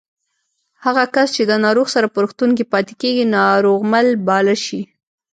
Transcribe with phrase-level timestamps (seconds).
[0.83, 4.81] هغه کس چې د ناروغ سره په روغتون کې پاتې کېږي ناروغمل باله شي